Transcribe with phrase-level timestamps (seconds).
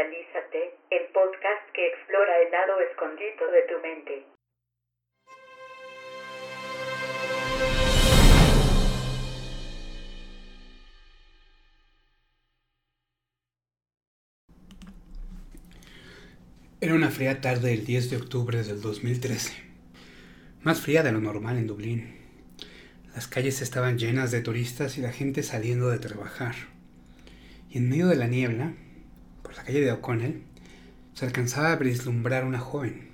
[0.00, 4.26] Mentalízate, el podcast que explora el lado escondido de tu mente.
[16.80, 19.52] Era una fría tarde del 10 de octubre del 2013,
[20.62, 22.16] más fría de lo normal en Dublín.
[23.14, 26.54] Las calles estaban llenas de turistas y la gente saliendo de trabajar.
[27.68, 28.72] Y en medio de la niebla,
[29.50, 30.44] por la calle de O'Connell,
[31.12, 33.08] se alcanzaba a vislumbrar una joven.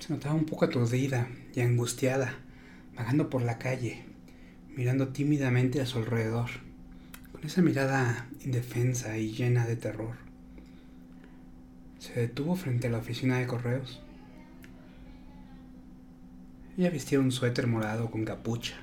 [0.00, 2.34] Se notaba un poco aturdida y angustiada,
[2.96, 4.04] vagando por la calle,
[4.74, 6.50] mirando tímidamente a su alrededor,
[7.30, 10.16] con esa mirada indefensa y llena de terror.
[12.00, 14.02] Se detuvo frente a la oficina de correos.
[16.76, 18.74] Ella vestía un suéter morado con capucha,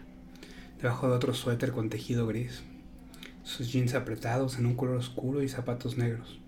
[0.81, 2.63] debajo de otro suéter con tejido gris,
[3.43, 6.39] sus jeans apretados en un color oscuro y zapatos negros.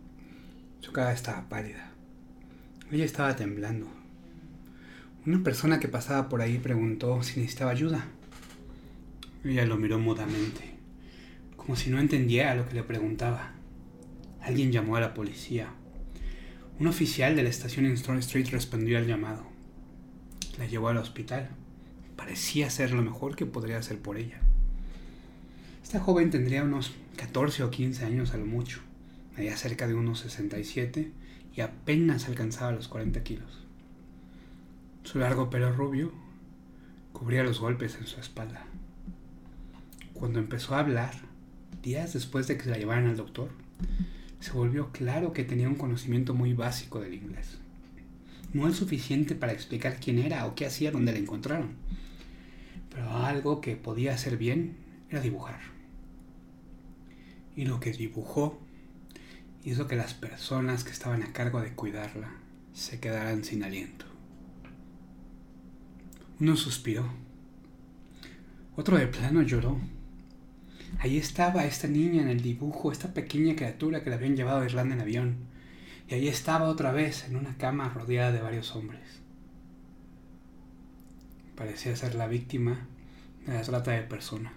[0.80, 1.92] Su cara estaba pálida.
[2.92, 3.88] Ella estaba temblando.
[5.26, 8.06] Una persona que pasaba por ahí preguntó si necesitaba ayuda.
[9.44, 10.76] Ella lo miró mudamente,
[11.58, 13.52] como si no entendiera lo que le preguntaba.
[14.42, 15.70] Alguien llamó a la policía.
[16.80, 19.46] Un oficial de la estación en Stone Street respondió al llamado.
[20.58, 21.50] La llevó al hospital.
[22.16, 24.40] Parecía ser lo mejor que podría hacer por ella.
[25.84, 28.87] Esta joven tendría unos 14 o 15 años a lo mucho
[29.38, 31.12] medía cerca de unos 67
[31.56, 33.64] y apenas alcanzaba los 40 kilos.
[35.04, 36.12] Su largo pelo rubio
[37.14, 38.66] cubría los golpes en su espalda.
[40.14, 41.14] Cuando empezó a hablar,
[41.84, 43.52] días después de que se la llevaran al doctor,
[44.40, 47.60] se volvió claro que tenía un conocimiento muy básico del inglés.
[48.54, 51.76] No el suficiente para explicar quién era o qué hacía donde la encontraron,
[52.90, 54.78] pero algo que podía hacer bien
[55.10, 55.60] era dibujar.
[57.56, 58.60] Y lo que dibujó
[59.68, 62.32] hizo que las personas que estaban a cargo de cuidarla
[62.72, 64.06] se quedaran sin aliento.
[66.40, 67.06] Uno suspiró.
[68.78, 69.78] Otro de plano lloró.
[71.00, 74.66] Ahí estaba esta niña en el dibujo, esta pequeña criatura que la habían llevado a
[74.66, 75.36] Irlanda en avión.
[76.08, 79.20] Y ahí estaba otra vez en una cama rodeada de varios hombres.
[81.58, 82.88] Parecía ser la víctima
[83.46, 84.54] de la trata de personas.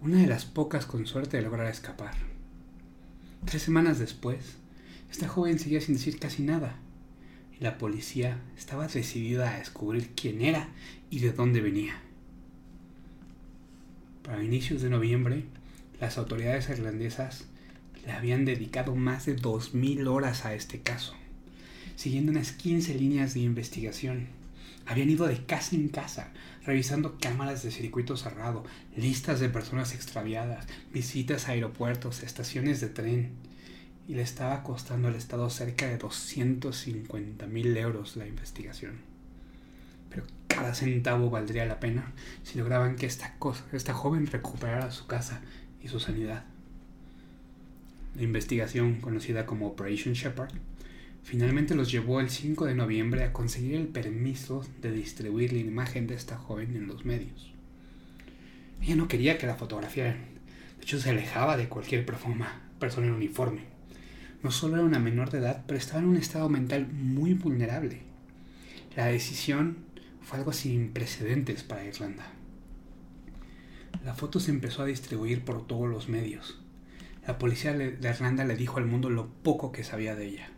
[0.00, 2.27] Una de las pocas con suerte de lograr escapar.
[3.44, 4.56] Tres semanas después,
[5.10, 6.76] esta joven seguía sin decir casi nada,
[7.58, 10.68] y la policía estaba decidida a descubrir quién era
[11.10, 12.00] y de dónde venía.
[14.22, 15.44] Para inicios de noviembre,
[16.00, 17.46] las autoridades irlandesas
[18.04, 21.14] le habían dedicado más de 2.000 horas a este caso,
[21.96, 24.37] siguiendo unas 15 líneas de investigación.
[24.88, 26.32] Habían ido de casa en casa,
[26.64, 28.64] revisando cámaras de circuito cerrado,
[28.96, 33.32] listas de personas extraviadas, visitas a aeropuertos, estaciones de tren,
[34.08, 38.94] y le estaba costando al Estado cerca de 250 mil euros la investigación.
[40.08, 43.36] Pero cada centavo valdría la pena si lograban que esta,
[43.92, 45.42] joven recuperara su casa
[45.82, 46.44] y su sanidad.
[48.16, 50.54] La investigación, conocida como Operation Shepard,
[51.28, 56.06] Finalmente los llevó el 5 de noviembre a conseguir el permiso de distribuir la imagen
[56.06, 57.52] de esta joven en los medios.
[58.80, 60.16] Ella no quería que la fotografiaran,
[60.78, 63.60] de hecho se alejaba de cualquier persona en uniforme.
[64.42, 68.00] No solo era una menor de edad, pero estaba en un estado mental muy vulnerable.
[68.96, 69.76] La decisión
[70.22, 72.24] fue algo sin precedentes para Irlanda.
[74.02, 76.58] La foto se empezó a distribuir por todos los medios.
[77.26, 80.52] La policía de Irlanda le dijo al mundo lo poco que sabía de ella.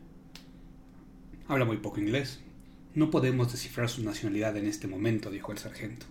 [1.51, 2.39] Habla muy poco inglés.
[2.95, 6.07] No podemos descifrar su nacionalidad en este momento, dijo el sargento.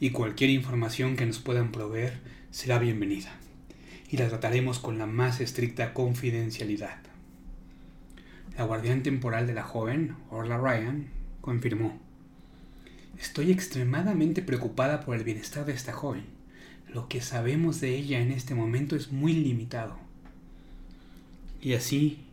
[0.00, 2.18] Y cualquier información que nos puedan proveer
[2.50, 3.30] será bienvenida.
[4.08, 6.96] Y la trataremos con la más estricta confidencialidad.
[8.56, 11.08] La guardián temporal de la joven, Orla Ryan,
[11.42, 12.00] confirmó.
[13.20, 16.24] Estoy extremadamente preocupada por el bienestar de esta joven.
[16.90, 19.98] Lo que sabemos de ella en este momento es muy limitado.
[21.60, 22.24] Y así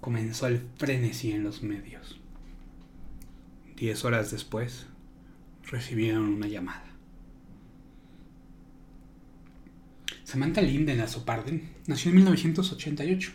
[0.00, 2.20] comenzó el frenesí en los medios.
[3.76, 4.86] Diez horas después,
[5.70, 6.84] recibieron una llamada.
[10.24, 13.32] Samantha Linden Azoparden nació en 1988.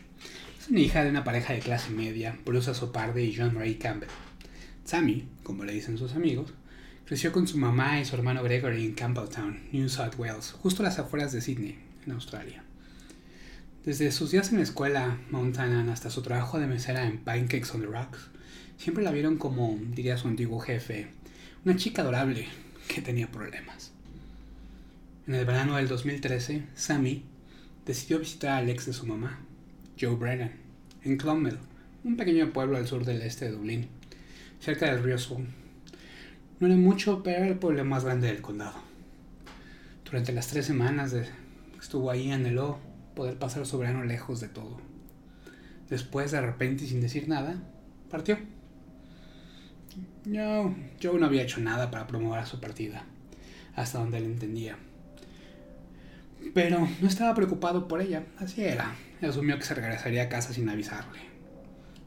[0.59, 4.09] Es una hija de una pareja de clase media, Bruce Azoparde y John Ray Campbell.
[4.83, 6.53] Sammy, como le dicen sus amigos,
[7.05, 10.85] creció con su mamá y su hermano Gregory en Campbelltown, New South Wales, justo a
[10.85, 12.62] las afueras de Sydney, en Australia.
[13.85, 17.81] Desde sus días en la escuela Mountain hasta su trabajo de mesera en Pancakes on
[17.81, 18.29] the Rocks,
[18.77, 21.07] siempre la vieron como, diría su antiguo jefe,
[21.65, 22.47] una chica adorable
[22.87, 23.91] que tenía problemas.
[25.27, 27.25] En el verano del 2013, Sammy
[27.85, 29.41] decidió visitar al ex de su mamá,
[29.99, 30.53] Joe Brennan,
[31.03, 31.57] en Clonmel,
[32.05, 33.89] un pequeño pueblo al sur del este de Dublín,
[34.61, 35.47] cerca del río Swan.
[36.61, 38.75] No era mucho, pero era el pueblo más grande del condado.
[40.05, 41.27] Durante las tres semanas de
[41.81, 44.77] estuvo ahí anheló poder pasar su verano lejos de todo.
[45.89, 47.61] Después, de repente y sin decir nada,
[48.09, 48.37] partió.
[50.25, 53.05] No, Joe no había hecho nada para promover su partida,
[53.75, 54.77] hasta donde él entendía.
[56.53, 58.95] Pero no estaba preocupado por ella, así era.
[59.21, 61.19] Asumió que se regresaría a casa sin avisarle.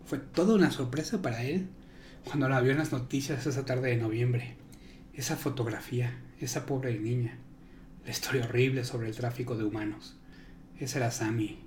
[0.05, 1.69] Fue toda una sorpresa para él
[2.25, 4.57] cuando la vio en las noticias esa tarde de noviembre.
[5.15, 7.39] Esa fotografía, esa pobre niña,
[8.05, 10.17] la historia horrible sobre el tráfico de humanos.
[10.79, 11.59] Esa era Sammy.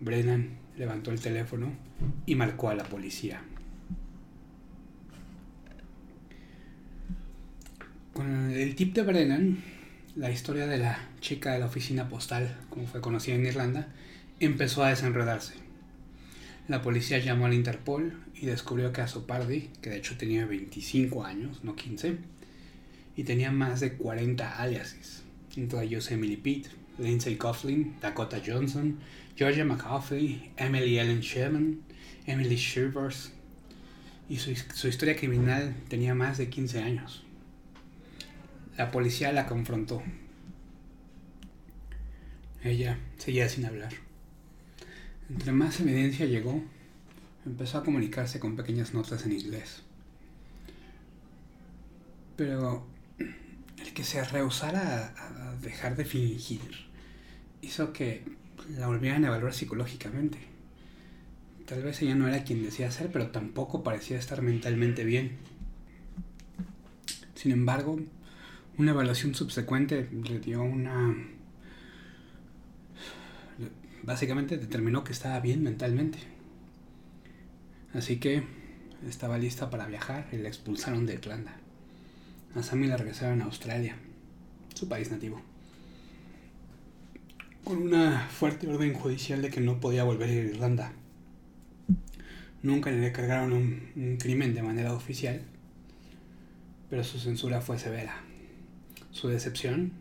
[0.00, 1.72] Brennan levantó el teléfono
[2.26, 3.42] y marcó a la policía.
[8.12, 9.62] Con el tip de Brennan,
[10.16, 13.88] la historia de la chica de la oficina postal, como fue conocida en Irlanda,
[14.38, 15.54] empezó a desenredarse.
[16.68, 21.64] La policía llamó al Interpol y descubrió que Azopardi, que de hecho tenía 25 años,
[21.64, 22.18] no 15,
[23.16, 25.22] y tenía más de 40 aliases,
[25.56, 26.68] entre ellos Emily Pitt,
[27.00, 28.98] Lindsay Coughlin, Dakota Johnson,
[29.36, 31.80] Georgia McCaffrey, Emily Ellen Sherman,
[32.26, 33.32] Emily Shivers,
[34.28, 37.24] y su, su historia criminal tenía más de 15 años.
[38.76, 40.02] La policía la confrontó.
[42.62, 43.92] Ella seguía sin hablar.
[45.28, 46.62] Entre más evidencia llegó,
[47.46, 49.82] empezó a comunicarse con pequeñas notas en inglés.
[52.36, 52.86] Pero
[53.18, 56.89] el que se rehusara a dejar de fingir
[57.62, 58.22] hizo que
[58.76, 60.38] la volvieran a evaluar psicológicamente.
[61.66, 65.38] Tal vez ella no era quien decía ser, pero tampoco parecía estar mentalmente bien.
[67.34, 67.98] Sin embargo,
[68.76, 71.14] una evaluación subsecuente le dio una...
[74.02, 76.18] Básicamente determinó que estaba bien mentalmente.
[77.92, 78.42] Así que
[79.06, 81.56] estaba lista para viajar y la expulsaron de Irlanda.
[82.54, 83.96] A Sammy la regresaron a Australia,
[84.74, 85.49] su país nativo.
[87.64, 90.92] Con una fuerte orden judicial de que no podía volver a Irlanda.
[92.62, 95.42] Nunca le cargaron un, un crimen de manera oficial,
[96.88, 98.22] pero su censura fue severa.
[99.10, 99.92] Su decepción,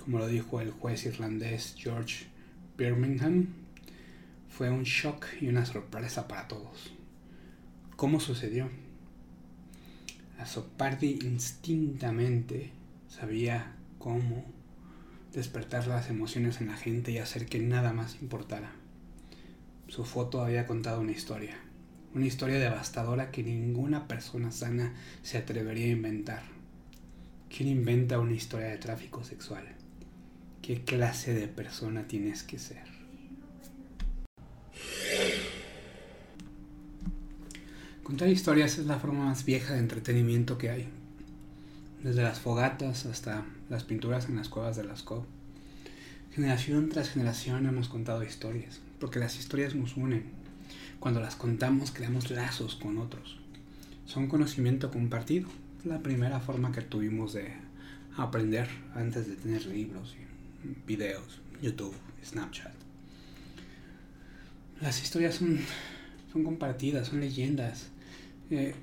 [0.00, 2.26] como lo dijo el juez irlandés George
[2.76, 3.48] Birmingham,
[4.48, 6.92] fue un shock y una sorpresa para todos.
[7.96, 8.70] ¿Cómo sucedió?
[10.38, 12.70] Azopardi instintamente
[13.08, 14.44] sabía cómo
[15.36, 18.72] despertar las emociones en la gente y hacer que nada más importara.
[19.86, 21.56] Su foto había contado una historia,
[22.12, 26.56] una historia devastadora que ninguna persona sana se atrevería a inventar
[27.48, 29.64] ¿Quién inventa una historia de tráfico sexual?
[30.62, 32.84] ¿Qué clase de persona tienes que ser?
[38.02, 40.88] Contar historias es la forma más vieja de entretenimiento que hay.
[42.02, 45.26] Desde las fogatas hasta las pinturas en las cuevas de Lascaux.
[46.32, 50.24] Generación tras generación hemos contado historias, porque las historias nos unen.
[51.00, 53.38] Cuando las contamos creamos lazos con otros.
[54.04, 55.48] Son conocimiento compartido,
[55.84, 57.52] la primera forma que tuvimos de
[58.16, 60.14] aprender antes de tener libros,
[60.86, 61.94] videos, YouTube,
[62.24, 62.72] Snapchat.
[64.80, 65.58] Las historias son,
[66.32, 67.88] son compartidas, son leyendas.
[68.50, 68.74] Eh,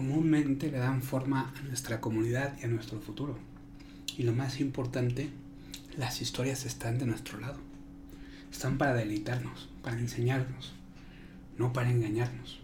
[0.00, 3.36] comúnmente le dan forma a nuestra comunidad y a nuestro futuro.
[4.16, 5.28] Y lo más importante,
[5.98, 7.58] las historias están de nuestro lado.
[8.50, 10.72] Están para deleitarnos, para enseñarnos,
[11.58, 12.60] no para engañarnos.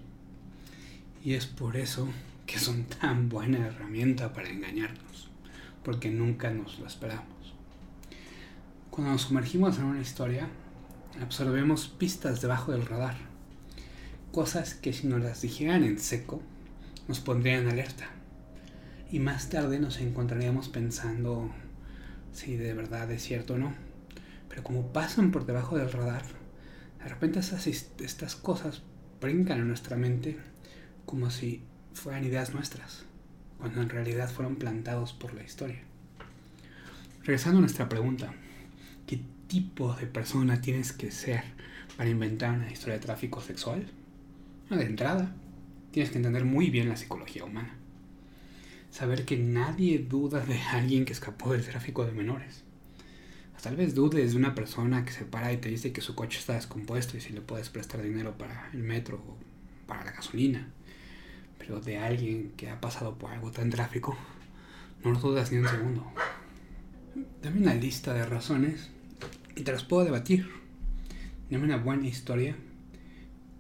[1.22, 2.08] Y es por eso
[2.46, 5.28] que son tan buena herramienta para engañarnos,
[5.84, 7.52] porque nunca nos lo esperamos.
[8.90, 10.48] Cuando nos sumergimos en una historia,
[11.20, 13.18] absorbemos pistas debajo del radar,
[14.32, 16.40] cosas que si nos las dijeran en seco,
[17.08, 18.08] nos pondrían alerta.
[19.10, 21.50] Y más tarde nos encontraríamos pensando
[22.32, 23.74] si de verdad es cierto o no.
[24.48, 26.24] Pero como pasan por debajo del radar,
[26.98, 28.82] de repente estas cosas
[29.20, 30.38] brincan en nuestra mente
[31.04, 31.62] como si
[31.94, 33.04] fueran ideas nuestras,
[33.58, 35.80] cuando en realidad fueron plantados por la historia.
[37.24, 38.34] Regresando a nuestra pregunta,
[39.06, 41.42] ¿qué tipo de persona tienes que ser
[41.96, 43.86] para inventar una historia de tráfico sexual?
[44.68, 45.32] de entrada,
[45.96, 47.74] tienes que entender muy bien la psicología humana.
[48.90, 52.64] Saber que nadie duda de alguien que escapó del tráfico de menores.
[53.62, 56.38] Tal vez dudes de una persona que se para y te dice que su coche
[56.38, 59.38] está descompuesto y si le puedes prestar dinero para el metro o
[59.86, 60.68] para la gasolina
[61.56, 64.18] pero de alguien que ha pasado por algo tan tráfico,
[65.02, 66.12] no lo dudas ni un segundo.
[67.42, 68.90] Dame una lista de razones
[69.56, 70.46] y te las puedo debatir.
[71.50, 72.54] Dame una buena historia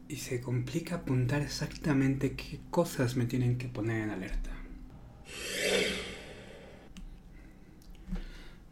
[0.08, 4.50] y se complica apuntar exactamente qué cosas me tienen que poner en alerta.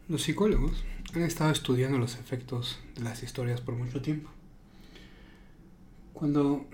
[0.07, 4.29] Los psicólogos han estado estudiando los efectos de las historias por mucho tiempo.
[6.13, 6.65] Cuando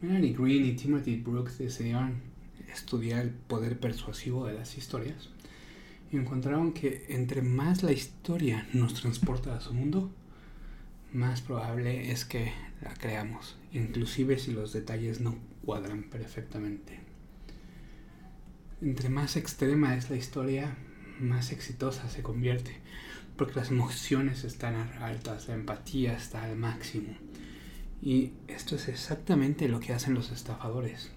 [0.00, 2.20] Melanie Green y Timothy Brooks decidieron
[2.72, 5.30] estudiar el poder persuasivo de las historias,
[6.12, 10.10] encontraron que entre más la historia nos transporta a su mundo,
[11.12, 17.00] más probable es que la creamos, inclusive si los detalles no cuadran perfectamente.
[18.80, 20.76] Entre más extrema es la historia,
[21.18, 22.76] más exitosa se convierte,
[23.36, 27.16] porque las emociones están altas, la empatía está al máximo.
[28.00, 31.10] Y esto es exactamente lo que hacen los estafadores.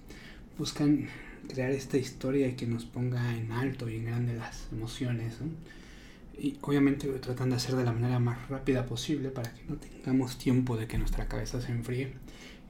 [0.58, 1.08] Buscan
[1.48, 5.36] crear esta historia que nos ponga en alto y en grande las emociones.
[6.42, 10.40] Y obviamente tratan de hacer de la manera más rápida posible para que no tengamos
[10.40, 12.14] tiempo de que nuestra cabeza se enfríe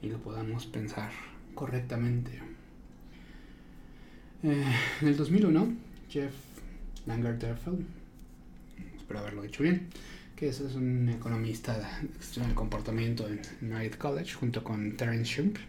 [0.02, 1.10] y lo podamos pensar
[1.54, 2.32] correctamente.
[4.42, 4.64] Eh,
[5.00, 5.74] en el 2001,
[6.10, 6.34] Jeff
[7.06, 7.38] Langer
[8.94, 9.88] espero haberlo dicho bien,
[10.36, 11.72] que es, un economista
[12.36, 15.60] del comportamiento en United College, junto con Terence Schimpf,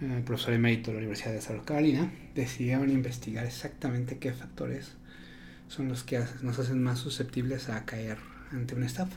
[0.00, 4.92] eh, profesor emérito de la Universidad de South Carolina, decidieron investigar exactamente qué factores
[5.68, 8.18] son los que nos hacen más susceptibles a caer
[8.52, 9.16] ante una estafa.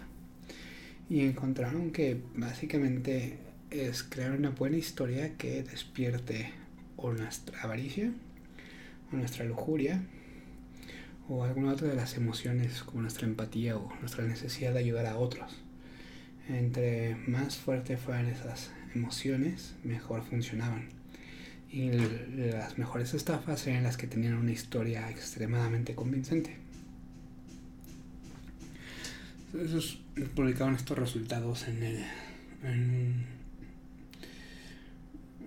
[1.09, 3.39] Y encontraron que básicamente
[3.71, 6.53] es crear una buena historia que despierte
[6.97, 8.11] o nuestra avaricia,
[9.11, 10.03] o nuestra lujuria,
[11.27, 15.17] o alguna otra de las emociones como nuestra empatía o nuestra necesidad de ayudar a
[15.17, 15.55] otros.
[16.47, 20.98] Entre más fuertes fueran esas emociones, mejor funcionaban.
[21.71, 26.57] Y las mejores estafas eran las que tenían una historia extremadamente convincente.
[29.53, 29.97] Entonces,
[30.35, 32.05] publicaron estos resultados en, el,
[32.63, 33.25] en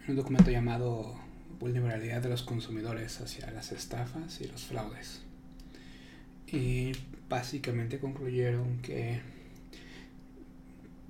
[0.08, 1.20] un documento llamado
[1.60, 5.20] Vulnerabilidad de los consumidores hacia las estafas y los fraudes.
[6.48, 6.90] Y
[7.28, 9.20] básicamente concluyeron que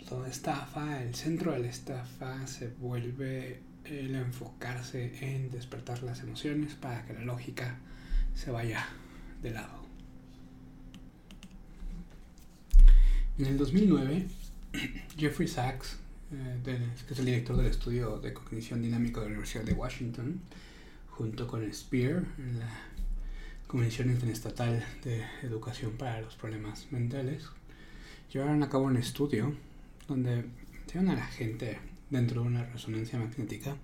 [0.07, 6.75] toda estafa, el centro de la estafa se vuelve el enfocarse en despertar las emociones
[6.75, 7.79] para que la lógica
[8.35, 8.87] se vaya
[9.43, 9.83] de lado.
[13.39, 14.27] En el 2009,
[15.17, 15.97] Jeffrey Sachs,
[16.33, 16.61] eh,
[17.07, 20.41] que es el director del estudio de cognición dinámica de la Universidad de Washington,
[21.11, 22.71] junto con Spear, en la
[23.67, 27.45] Comisión Interestatal de Educación para los Problemas Mentales,
[28.33, 29.55] llevaron a cabo un estudio
[30.09, 30.45] donde
[30.93, 31.79] llevan a la gente
[32.13, 33.77] dentro de una resonancia magnética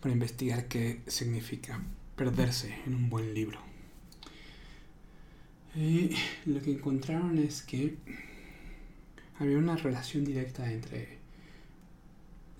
[0.00, 1.82] para investigar qué significa
[2.14, 3.60] perderse en un buen libro.
[5.74, 6.10] Y
[6.46, 7.96] lo que encontraron es que
[9.38, 11.18] había una relación directa entre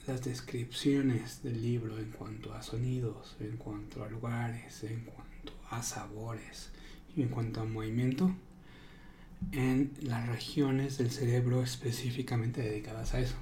[0.06, 5.82] las descripciones del libro en cuanto a sonidos, en cuanto a lugares, en cuanto a
[5.82, 6.70] sabores
[7.16, 8.34] y en cuanto a movimiento
[9.52, 13.36] en las regiones del cerebro específicamente dedicadas a eso.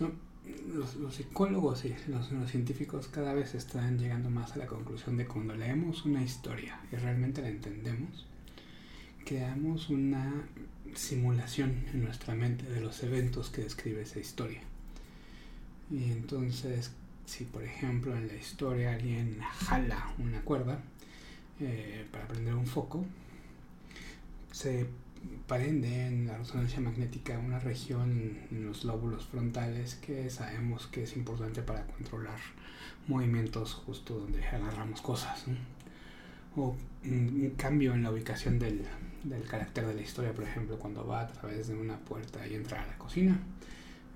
[0.00, 5.26] Los, psicólogos y los, los, científicos cada vez están llegando más a la conclusión de
[5.26, 8.26] cuando leemos una historia y realmente la entendemos,
[9.24, 10.46] creamos una
[10.94, 14.62] simulación en nuestra mente de los eventos que describe esa historia.
[15.90, 16.90] Y entonces
[17.26, 20.78] si por ejemplo en la historia alguien jala una cuerda
[21.60, 23.04] eh, para prender un foco,
[24.52, 24.86] se
[25.46, 31.16] prende en la resonancia magnética una región en los lóbulos frontales que sabemos que es
[31.16, 32.38] importante para controlar
[33.06, 35.44] movimientos justo donde agarramos cosas.
[36.56, 38.82] O un, cambio en la ubicación del,
[39.24, 42.54] del carácter de la historia, por ejemplo, cuando va a través de una puerta y
[42.54, 43.38] entra a la cocina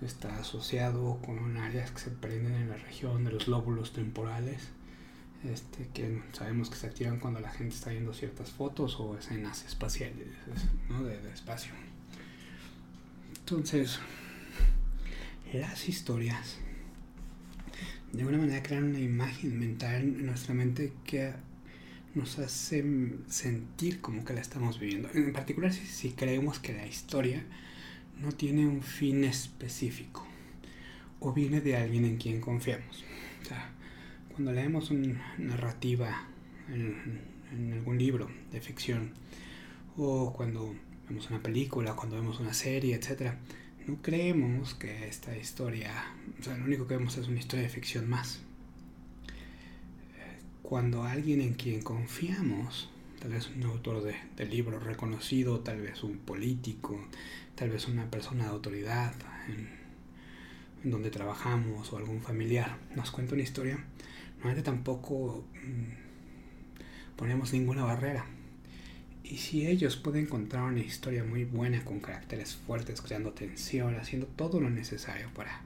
[0.07, 4.69] está asociado con áreas que se prenden en la región de los lóbulos temporales,
[5.45, 9.65] este, que sabemos que se activan cuando la gente está viendo ciertas fotos o escenas
[9.65, 10.29] espaciales
[10.89, 11.03] ¿no?
[11.03, 11.73] de, espacio.
[13.39, 13.99] Entonces,
[15.53, 16.59] las historias
[18.13, 21.33] de alguna manera crean una imagen mental en nuestra mente que
[22.15, 22.85] nos hace
[23.29, 25.09] sentir como que la estamos viviendo.
[25.15, 27.45] En particular si, si creemos que la historia
[28.21, 30.27] no tiene un fin específico
[31.21, 33.05] o viene de alguien en quien confiamos.
[33.43, 33.71] O sea,
[34.41, 36.27] cuando leemos una narrativa
[36.71, 37.21] en,
[37.75, 39.13] algún libro de ficción
[39.99, 40.75] o cuando
[41.07, 43.35] vemos una película, cuando vemos una serie, etc.,
[43.87, 45.93] no creemos que esta historia,
[46.39, 48.41] o sea, lo único que vemos es una historia de ficción más.
[50.63, 52.89] Cuando alguien en quien confiamos
[53.21, 56.99] tal vez un autor de, de libro reconocido, tal vez un político,
[57.57, 59.13] tal vez una persona de autoridad
[59.49, 59.69] en,
[60.83, 63.85] en donde trabajamos o algún familiar nos cuenta una historia,
[64.41, 68.25] normalmente tampoco mmm, ponemos ninguna barrera.
[69.23, 74.27] Y si ellos pueden encontrar una historia muy buena con caracteres fuertes, creando tensión, haciendo
[74.27, 75.61] todo lo necesario para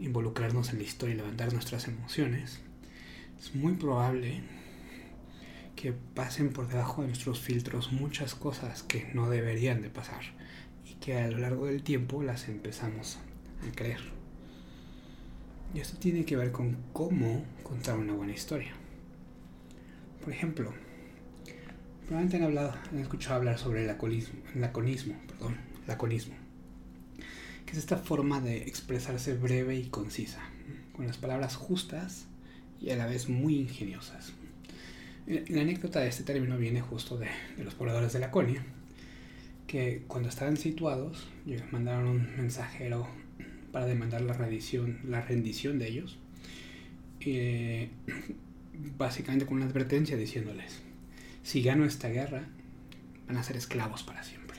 [0.00, 2.60] involucrarnos en la historia y levantar nuestras emociones,
[3.38, 4.42] es muy probable
[5.76, 10.22] que pasen por debajo de nuestros filtros muchas cosas que no deberían de pasar
[10.84, 13.18] y que a lo largo del tiempo las empezamos
[13.66, 14.19] a creer.
[15.72, 18.72] Y esto tiene que ver con cómo contar una buena historia.
[20.24, 20.72] Por ejemplo,
[22.06, 26.34] probablemente han hablado, han escuchado hablar sobre el laconismo, laconismo, perdón, laconismo,
[27.64, 30.40] que es esta forma de expresarse breve y concisa,
[30.92, 32.26] con las palabras justas
[32.80, 34.32] y a la vez muy ingeniosas.
[35.26, 38.64] La anécdota de este término viene justo de, de los pobladores de Laconia,
[39.68, 41.28] que cuando estaban situados
[41.70, 43.06] mandaron un mensajero
[43.72, 46.18] para demandar la rendición, la rendición de ellos,
[47.20, 47.90] eh,
[48.98, 50.82] básicamente con una advertencia diciéndoles,
[51.42, 52.48] si gano esta guerra,
[53.26, 54.58] van a ser esclavos para siempre.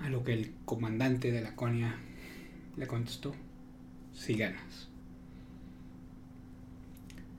[0.00, 1.96] A lo que el comandante de Laconia
[2.76, 3.34] le contestó,
[4.14, 4.88] si ganas.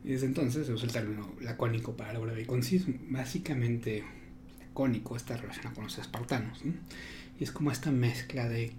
[0.04, 2.88] Y desde entonces se usa el término lacónico para lo breve y conciso.
[3.10, 4.04] Básicamente,
[4.60, 6.66] lacónico está relacionado con los espartanos.
[6.66, 6.74] ¿no?
[7.40, 8.74] Y es como esta mezcla de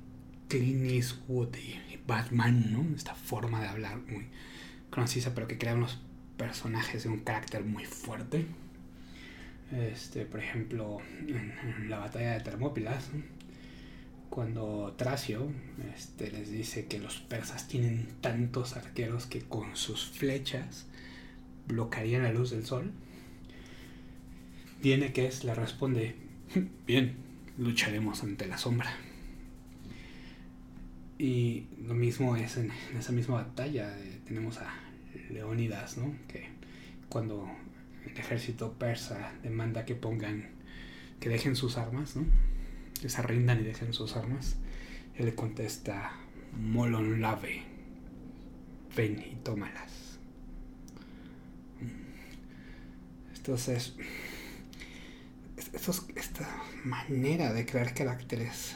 [0.52, 2.94] Clint Eastwood y Batman, ¿no?
[2.94, 4.26] Esta forma de hablar muy
[4.90, 5.98] concisa, pero que crea unos
[6.36, 8.44] personajes de un carácter muy fuerte.
[9.72, 13.08] Este, por ejemplo, en, la batalla de Termópilas,
[14.28, 15.50] cuando Tracio
[15.94, 20.84] este, les dice que los persas tienen tantos arqueros que con sus flechas
[21.66, 22.92] bloquearían la luz del sol,
[24.82, 26.14] viene que es, le responde,
[26.86, 27.16] bien,
[27.56, 28.94] lucharemos ante la sombra.
[31.22, 34.74] Y lo mismo es en, esa misma batalla, tenemos a
[35.30, 36.16] Leónidas, ¿no?
[36.26, 36.48] que
[37.08, 37.48] cuando
[38.04, 40.50] el ejército persa demanda que pongan,
[41.20, 42.24] que dejen sus armas, ¿no?
[43.00, 44.56] que se rindan y dejen sus armas,
[45.14, 46.10] él le contesta,
[46.60, 47.62] Molon lave,
[48.96, 50.18] ven y tómalas.
[53.36, 53.94] Entonces,
[55.72, 56.48] estos, esta
[56.82, 58.74] manera de crear caracteres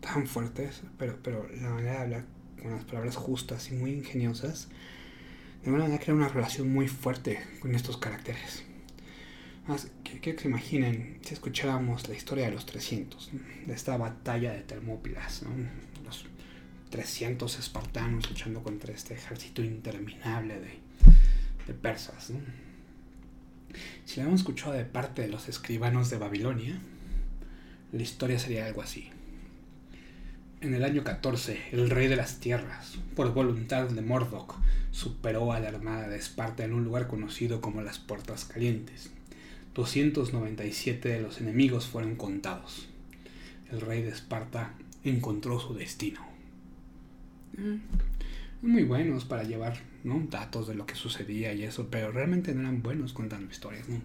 [0.00, 2.24] tan fuertes, pero, pero la manera de hablar
[2.60, 4.68] con las palabras justas y muy ingeniosas,
[5.62, 8.64] de alguna manera crea una relación muy fuerte con estos caracteres.
[10.02, 13.30] Quiero que se imaginen si escuchábamos la historia de los 300,
[13.66, 15.42] de esta batalla de Termópilas,
[16.06, 16.24] los
[16.88, 22.32] 300 espartanos luchando contra este ejército interminable de, persas.
[24.06, 26.80] Si la hemos escuchado de parte de los escribanos de Babilonia,
[27.92, 29.10] la historia sería algo así.
[30.60, 34.56] En el año 14, el rey de las tierras, por voluntad de Mordok,
[34.90, 39.10] superó a la armada de Esparta en un lugar conocido como las Puertas Calientes
[39.78, 42.88] 297 de los enemigos fueron contados.
[43.70, 46.20] El rey de Esparta encontró su destino.
[48.60, 50.26] Muy buenos para llevar ¿no?
[50.28, 53.88] datos de lo que sucedía y eso, pero realmente no eran buenos contando historias.
[53.88, 54.00] No,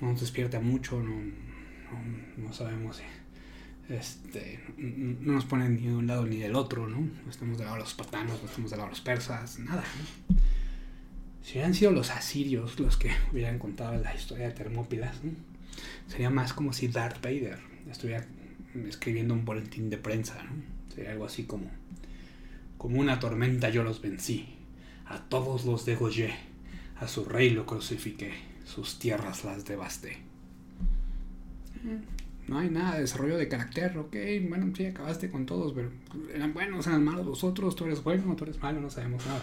[0.00, 3.02] no nos despierta mucho, no, no, no sabemos.
[3.88, 6.98] Este, no nos ponen ni de un lado ni del otro, ¿no?
[6.98, 9.84] No estamos del lado de los espartanos, no estamos del lado de los persas, nada.
[11.42, 15.16] Si hubieran sido los asirios los que hubieran contado la historia de Termópilas,
[16.08, 18.26] sería más como si Darth Vader estuviera
[18.88, 20.36] escribiendo un boletín de prensa.
[20.92, 21.70] Sería algo así como,
[22.78, 24.56] como una tormenta yo los vencí,
[25.04, 26.34] a todos los degollé,
[26.98, 28.32] a su rey lo crucifiqué,
[28.64, 30.18] sus tierras las devasté.
[32.48, 34.14] No hay nada de desarrollo de carácter, ok,
[34.48, 35.90] bueno, sí, acabaste con todos, pero
[36.32, 39.42] eran buenos, eran malos los otros, tú eres bueno, tú eres malo, no sabemos nada.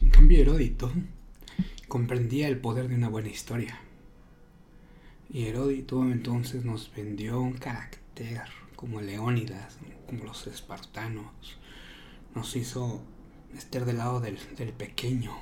[0.00, 0.90] En cambio, Heródito
[1.86, 3.78] comprendía el poder de una buena historia.
[5.30, 8.42] Y Heródito entonces nos vendió un carácter
[8.74, 11.26] como Leónidas, como los espartanos.
[12.34, 13.02] Nos hizo
[13.56, 15.32] estar del lado del, del pequeño,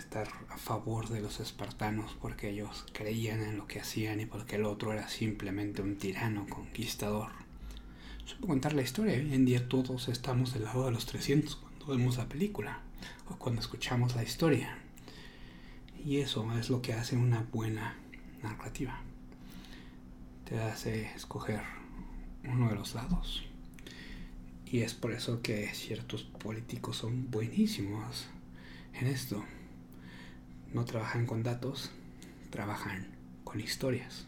[0.00, 4.56] estar a favor de los espartanos porque ellos creían en lo que hacían y porque
[4.56, 7.30] el otro era simplemente un tirano conquistador.
[8.24, 11.86] Supo contar la historia, hoy en día todos estamos del lado de los 300 cuando
[11.86, 12.80] vemos la película
[13.28, 14.78] o cuando escuchamos la historia.
[16.02, 17.94] Y eso es lo que hace una buena
[18.42, 19.00] narrativa.
[20.48, 21.60] Te hace escoger
[22.44, 23.44] uno de los lados.
[24.64, 28.28] Y es por eso que ciertos políticos son buenísimos
[28.94, 29.44] en esto.
[30.72, 31.90] No trabajan con datos,
[32.50, 33.08] trabajan
[33.44, 34.26] con historias.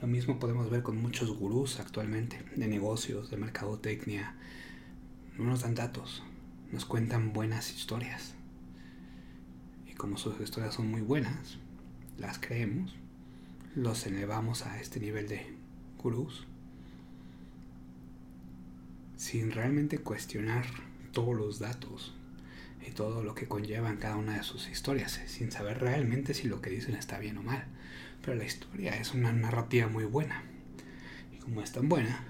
[0.00, 4.34] Lo mismo podemos ver con muchos gurús actualmente, de negocios, de mercadotecnia.
[5.38, 6.22] No nos dan datos,
[6.70, 8.34] nos cuentan buenas historias.
[9.86, 11.58] Y como sus historias son muy buenas,
[12.18, 12.94] las creemos,
[13.74, 15.54] los elevamos a este nivel de
[15.98, 16.46] gurús
[19.16, 20.66] sin realmente cuestionar
[21.12, 22.14] todos los datos
[22.84, 26.60] y todo lo que conllevan cada una de sus historias, sin saber realmente si lo
[26.60, 27.64] que dicen está bien o mal.
[28.22, 30.42] Pero la historia es una narrativa muy buena.
[31.32, 32.24] Y como es tan buena,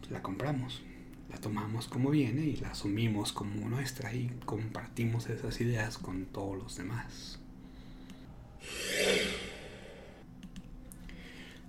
[0.00, 0.82] pues la compramos,
[1.30, 6.56] la tomamos como viene y la asumimos como nuestra y compartimos esas ideas con todos
[6.58, 7.38] los demás.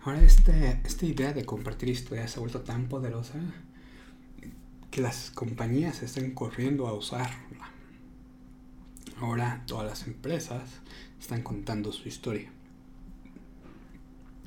[0.01, 3.39] Ahora este, esta idea de compartir historias se ha vuelto tan poderosa
[4.89, 7.56] que las compañías están corriendo a usarla.
[9.19, 10.61] Ahora todas las empresas
[11.19, 12.51] están contando su historia.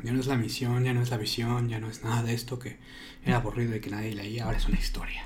[0.04, 2.34] Ya no es la misión, ya no es la visión, ya no es nada de
[2.34, 2.78] esto que
[3.24, 5.24] era aburrido y que nadie leía, ahora es una historia.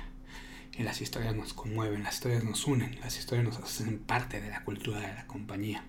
[0.77, 4.49] Y las historias nos conmueven, las historias nos unen, las historias nos hacen parte de
[4.49, 5.85] la cultura de la compañía.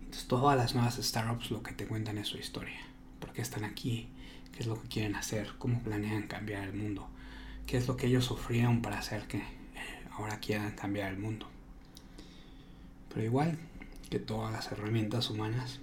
[0.00, 2.80] Entonces todas las nuevas startups lo que te cuentan es su historia.
[3.20, 4.08] ¿Por qué están aquí?
[4.52, 5.52] ¿Qué es lo que quieren hacer?
[5.58, 7.08] ¿Cómo planean cambiar el mundo?
[7.66, 9.44] ¿Qué es lo que ellos sufrieron para hacer que eh,
[10.10, 11.48] ahora quieran cambiar el mundo?
[13.12, 13.58] Pero igual
[14.08, 15.80] que todas las herramientas humanas,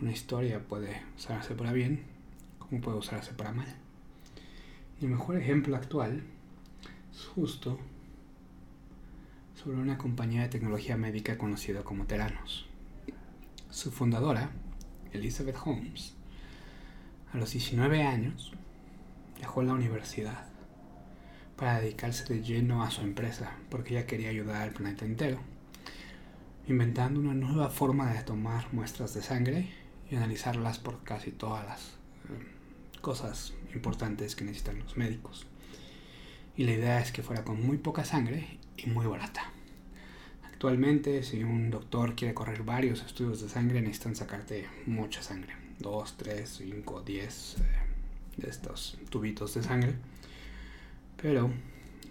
[0.00, 2.14] una historia puede usarse para bien
[2.58, 3.74] como puede usarse para mal.
[5.00, 6.22] El mejor ejemplo actual
[7.12, 7.78] es justo
[9.54, 12.66] sobre una compañía de tecnología médica conocida como Teranos.
[13.70, 14.50] Su fundadora,
[15.12, 16.14] Elizabeth Holmes,
[17.32, 18.52] a los 19 años
[19.40, 20.46] dejó la universidad
[21.56, 25.40] para dedicarse de lleno a su empresa porque ella quería ayudar al planeta entero,
[26.66, 29.68] inventando una nueva forma de tomar muestras de sangre
[30.10, 35.46] y analizarlas por casi todas las eh, cosas importantes que necesitan los médicos.
[36.56, 39.50] Y la idea es que fuera con muy poca sangre y muy barata.
[40.44, 45.52] Actualmente, si un doctor quiere correr varios estudios de sangre, necesitan sacarte mucha sangre.
[45.80, 47.56] 2, 3, 5, 10
[48.36, 49.94] de estos tubitos de sangre.
[51.20, 51.50] Pero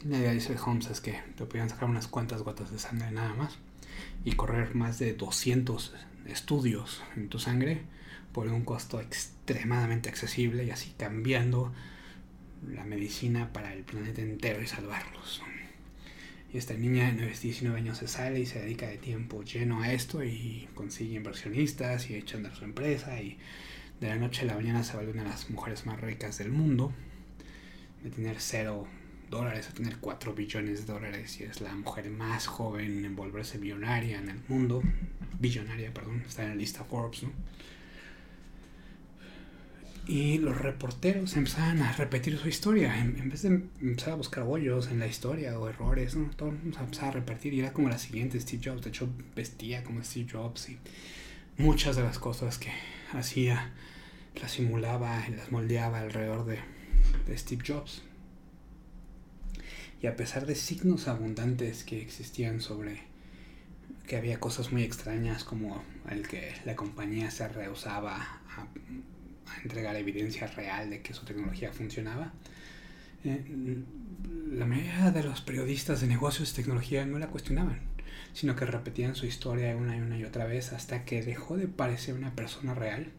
[0.05, 3.33] la idea de Holmes es que te podían sacar unas cuantas gotas de sangre nada
[3.33, 3.57] más
[4.25, 5.93] y correr más de 200
[6.27, 7.81] estudios en tu sangre
[8.31, 11.71] por un costo extremadamente accesible y así cambiando
[12.71, 15.41] la medicina para el planeta entero y salvarlos.
[16.53, 19.91] Y esta niña de 19 años se sale y se dedica de tiempo lleno a
[19.91, 23.39] esto y consigue inversionistas y echa andar su empresa y
[23.99, 26.51] de la noche a la mañana se vuelve una de las mujeres más ricas del
[26.51, 26.93] mundo.
[28.03, 28.87] De tener cero
[29.33, 33.57] dólares a tener 4 billones de dólares y es la mujer más joven en volverse
[33.57, 34.81] millonaria en el mundo.
[35.39, 37.31] Billonaria, perdón, está en la lista Forbes, ¿no?
[40.05, 42.99] Y los reporteros empezaban a repetir su historia.
[42.99, 46.29] En, vez de empezar a buscar hoyos en la historia o errores, ¿no?
[46.35, 48.83] Todo empezaba a repetir y era como la siguiente Steve Jobs.
[48.83, 50.77] De hecho, vestía como Steve Jobs y
[51.57, 52.71] muchas de las cosas que
[53.13, 53.71] hacía
[54.41, 56.59] las simulaba y las moldeaba alrededor de,
[57.25, 58.03] de Steve Jobs.
[60.03, 62.99] Y a pesar de signos abundantes que existían sobre
[64.05, 68.67] que había cosas muy extrañas como el que la compañía se rehusaba a
[69.63, 72.33] entregar evidencia real de que su tecnología funcionaba.
[73.23, 73.81] Eh,
[74.51, 77.79] la mayoría de los periodistas de negocios y tecnología no la cuestionaban,
[78.33, 81.69] sino que repetían su historia una y una y otra vez hasta que dejó de
[81.69, 83.13] parecer una persona real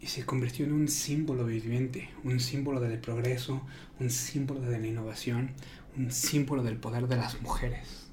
[0.00, 3.62] y se convirtió en un símbolo viviente, un símbolo del progreso,
[3.98, 5.52] un símbolo de la innovación,
[5.96, 8.06] un símbolo del poder de las mujeres.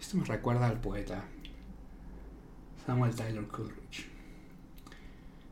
[0.00, 1.24] Esto me recuerda al poeta
[2.84, 4.06] Samuel Tyler Coleridge.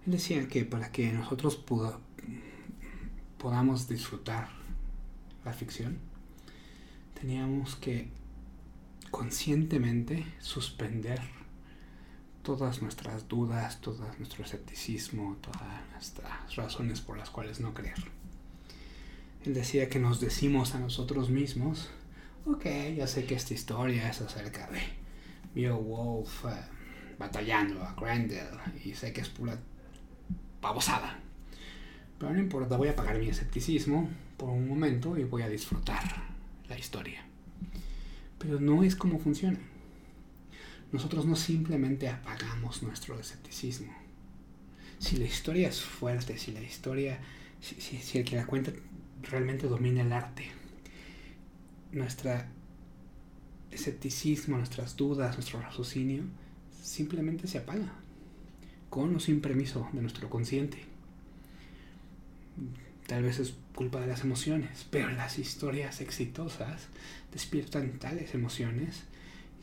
[0.07, 1.63] Él decía que para que nosotros
[3.39, 4.49] podamos disfrutar
[5.45, 5.99] la ficción,
[7.19, 8.11] teníamos que
[9.11, 11.21] conscientemente suspender
[12.43, 18.24] todas nuestras dudas, todo nuestro escepticismo, todas nuestras razones por las cuales no creer.
[19.45, 21.91] Él decía que nos decimos a nosotros mismos,
[22.47, 22.65] ok,
[22.97, 24.81] ya sé que esta historia es acerca de
[25.55, 26.49] Beowulf, uh,
[27.19, 28.47] batallando a Grendel
[28.83, 29.59] y sé que es pura
[30.63, 31.19] babosada.
[32.19, 36.03] Pero no importa, voy a apagar mi escepticismo por un momento y voy a disfrutar
[36.67, 37.23] la historia.
[38.39, 39.59] Pero no es como funciona.
[40.91, 43.93] Nosotros no simplemente apagamos nuestro escepticismo.
[44.99, 47.19] Si la historia es fuerte, si la historia,
[47.61, 48.73] si, si el que la cuenta
[49.31, 50.51] realmente domina el arte,
[51.93, 52.49] nuestra
[53.71, 56.25] escepticismo, nuestras dudas, nuestro raciocinio,
[56.83, 57.93] simplemente se apaga,
[58.91, 60.85] con o sin permiso de nuestro consciente.
[63.07, 66.89] Tal vez es culpa de las emociones, pero las historias exitosas
[67.33, 69.05] despiertan tales emociones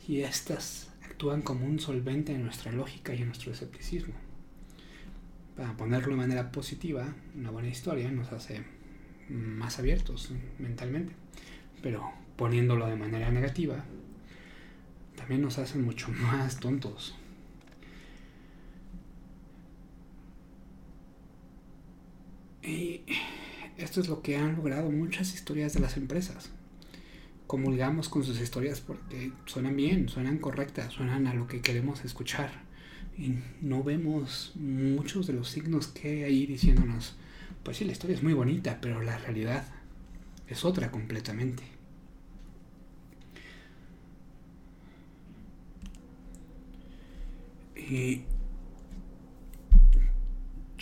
[0.06, 4.14] y estas actúan como un solvente en nuestra lógica y en nuestro escepticismo.
[5.56, 8.64] Para ponerlo de manera positiva, una buena historia nos hace
[9.32, 11.12] más abiertos mentalmente,
[11.82, 13.84] pero poniéndolo de manera negativa,
[15.16, 17.14] también nos hace mucho más tontos.
[22.62, 23.00] Y
[23.76, 26.50] esto es lo que han logrado muchas historias de las empresas.
[27.46, 32.50] Comulgamos con sus historias porque suenan bien, suenan correctas, suenan a lo que queremos escuchar.
[33.18, 37.16] Y no vemos muchos de los signos que hay ahí diciéndonos,
[37.62, 39.64] pues sí, la historia es muy bonita, pero la realidad
[40.48, 41.62] es otra completamente.
[47.76, 48.22] Y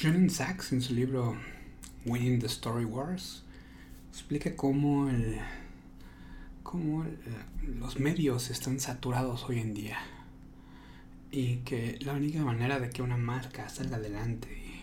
[0.00, 1.36] John Sachs en su libro
[2.06, 3.42] Winning the Story Wars
[4.10, 5.38] explica cómo, el,
[6.62, 7.04] cómo
[7.78, 9.98] los medios están saturados hoy en día
[11.30, 14.82] y que la única manera de que una marca salga adelante y eh,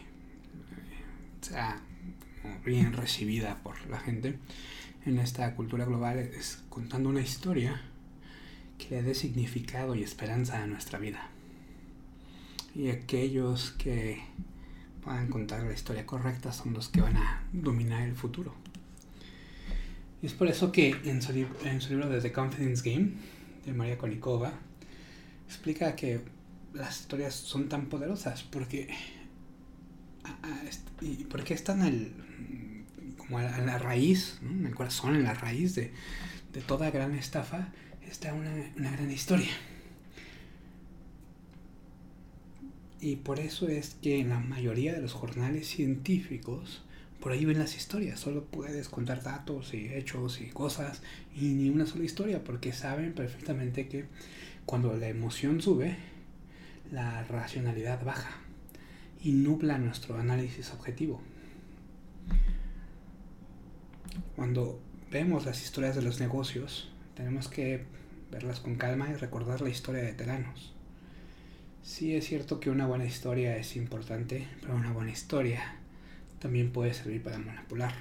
[1.42, 1.82] sea
[2.66, 4.38] bien recibida por la gente
[5.06, 7.82] en esta cultura global es contando una historia
[8.78, 11.30] que le dé significado y esperanza a nuestra vida.
[12.76, 14.22] Y aquellos que
[15.04, 18.54] puedan contar la historia correcta son los que van a dominar el futuro.
[20.22, 23.12] Y es por eso que en su, libro The Confidence Game,
[23.66, 24.54] de María Konikova,
[25.48, 26.22] explica que
[26.74, 28.90] las historias son tan poderosas porque,
[31.02, 32.12] y porque están al,
[33.18, 35.92] como a la raíz, en el corazón, en la raíz de,
[36.54, 37.70] de toda gran estafa,
[38.08, 39.52] está una, una gran historia.
[43.00, 46.82] Y por eso es que en la mayoría de los jornales científicos
[47.20, 48.20] por ahí ven las historias.
[48.20, 51.02] Solo puedes contar datos y hechos y cosas
[51.36, 54.06] y ni una sola historia porque saben perfectamente que
[54.66, 55.98] cuando la emoción sube,
[56.92, 58.47] la racionalidad baja
[59.22, 61.22] y nubla nuestro análisis objetivo.
[64.36, 64.80] Cuando
[65.12, 67.86] vemos las historias de los negocios, tenemos que
[68.32, 70.78] verlas con calma y recordar la historia de Teranos
[71.88, 75.76] Sí es cierto que una buena historia es importante, pero una buena historia
[76.38, 77.94] también puede servir para manipular.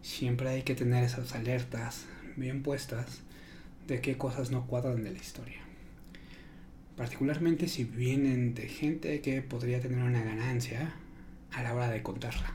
[0.00, 3.20] Siempre hay que tener esas alertas bien puestas
[3.86, 5.60] de qué cosas no cuadran de la historia.
[6.96, 10.94] Particularmente si vienen de gente que podría tener una ganancia
[11.52, 12.54] a la hora de contarla.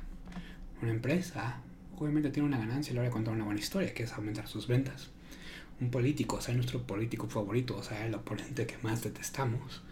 [0.81, 1.61] Una empresa
[1.99, 4.47] obviamente tiene una ganancia a la hora de contar una buena historia, que es aumentar
[4.47, 5.11] sus ventas.
[5.79, 9.83] Un político, o sea, nuestro político favorito, o sea, el oponente que más detestamos,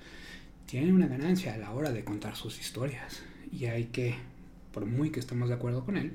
[0.66, 3.22] tienen una ganancia a la hora de contar sus historias.
[3.52, 4.16] Y hay que,
[4.74, 6.14] por muy que estemos de acuerdo con él,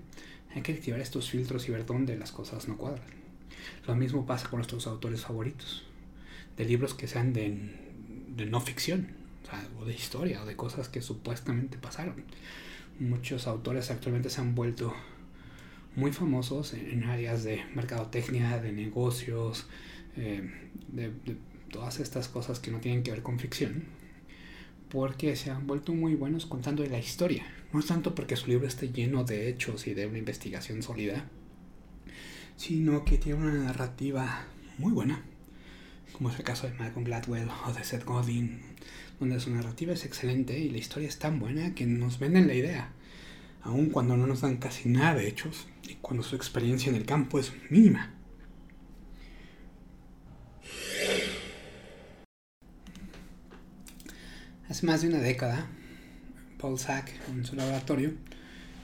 [0.54, 3.06] hay que activar estos filtros y ver dónde las cosas no cuadran.
[3.86, 5.84] Lo mismo pasa con nuestros autores favoritos,
[6.56, 7.83] de libros que sean de,
[8.36, 9.08] no ficción,
[9.80, 12.24] o, de historia, o de cosas que supuestamente pasaron.
[12.98, 14.94] Muchos autores actualmente se han vuelto
[15.96, 19.66] muy famosos en, áreas de mercadotecnia, de negocios,
[20.16, 20.50] eh,
[20.88, 21.12] de
[21.70, 23.84] todas estas cosas que no tienen que ver con ficción
[24.94, 27.44] porque se han vuelto muy buenos contando la historia.
[27.72, 31.28] No es tanto porque su libro esté lleno de hechos y de una investigación sólida,
[32.56, 34.46] sino que tiene una narrativa
[34.78, 35.24] muy buena,
[36.14, 38.62] como es el caso de Malcolm Gladwell o de Seth Godin,
[39.18, 42.54] donde su narrativa es excelente y la historia es tan buena que nos venden la
[42.54, 42.92] idea,
[43.62, 47.04] aun cuando no nos dan casi nada de hechos y cuando su experiencia en el
[47.04, 48.14] campo es mínima.
[54.68, 55.66] Hace más de una década,
[56.58, 58.14] Paul Sack, en su laboratorio,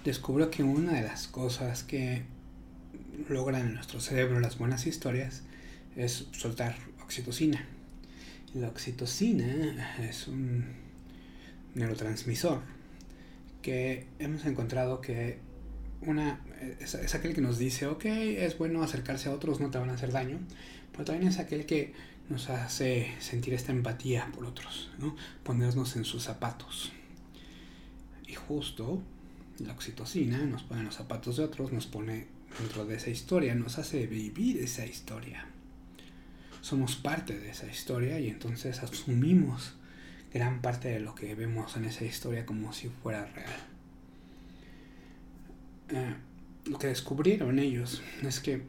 [0.04, 2.24] descubrió que una de las cosas que
[3.28, 5.42] logran en nuestro cerebro las buenas historias
[5.96, 6.76] es soltar
[7.10, 7.66] oxitocina.
[8.54, 10.64] La oxitocina es un
[11.74, 12.60] neurotransmisor
[13.62, 15.38] que hemos encontrado que
[16.02, 16.38] una
[16.78, 19.94] es, aquel que nos dice, ok, es bueno acercarse a otros, no te van a
[19.94, 20.38] hacer daño,
[20.92, 21.94] pero también es aquel que
[22.28, 25.16] nos hace sentir esta empatía por otros, ¿no?
[25.42, 26.92] ponernos en sus zapatos.
[28.28, 29.02] Y justo
[29.58, 32.28] la oxitocina nos pone en los zapatos de otros, nos pone
[32.60, 35.48] dentro de esa historia, nos hace vivir esa historia.
[36.60, 39.74] Somos parte de esa historia y entonces asumimos
[40.32, 43.60] gran parte de lo que vemos en esa historia como si fuera real.
[45.90, 46.14] Eh,
[46.66, 48.62] lo que descubrieron ellos es que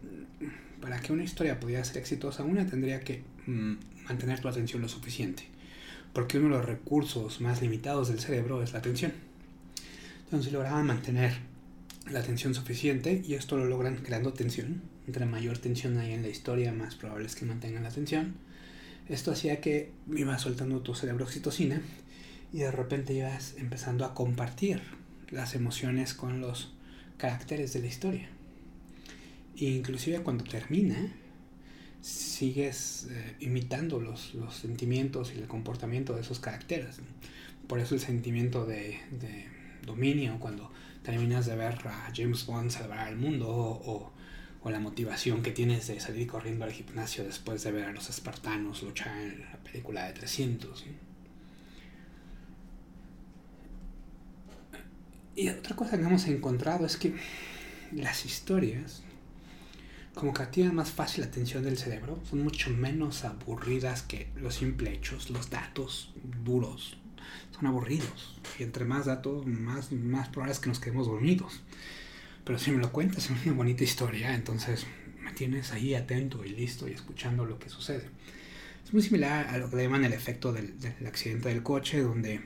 [0.81, 3.73] para que una historia pudiera ser exitosa, una tendría que mm,
[4.07, 5.43] mantener tu atención lo suficiente.
[6.11, 9.13] Porque uno de los recursos más limitados del cerebro es la atención.
[10.25, 11.33] Entonces, lograban mantener
[12.09, 16.29] la atención suficiente, y esto lo logran creando tensión, entre mayor tensión hay en la
[16.29, 18.35] historia, más probable es que mantengan la atención.
[19.09, 21.81] Esto hacía que iba soltando tu cerebro oxitocina
[22.53, 24.81] y de repente ibas empezando a compartir
[25.29, 26.71] las emociones con los
[27.17, 28.29] caracteres de la historia.
[29.57, 31.11] E inclusive cuando termina,
[31.99, 36.99] sigues eh, imitando los, los, sentimientos y el comportamiento de esos caracteres.
[37.67, 39.45] Por eso el sentimiento de, de
[39.85, 40.71] dominio cuando
[41.03, 44.13] terminas de ver a James Bond salvar al mundo o,
[44.63, 48.09] o, la motivación que tienes de salir corriendo al gimnasio después de ver a los
[48.09, 50.85] espartanos luchar en la película de 300.
[55.35, 57.15] Y otra cosa que hemos encontrado es que
[57.93, 59.01] las historias,
[60.13, 64.55] como que tienen más fácil la atención del cerebro, son mucho menos aburridas que los
[64.55, 66.97] simples hechos, los datos duros.
[67.55, 68.39] Son aburridos.
[68.59, 71.61] Y entre más datos, más, más probable es que nos quedemos dormidos.
[72.43, 74.85] Pero si me lo cuentas es una bonita historia, entonces
[75.19, 78.09] me tienes ahí atento y listo y escuchando lo que sucede.
[78.83, 82.41] Es muy similar a lo que llaman el efecto del, del accidente del coche, donde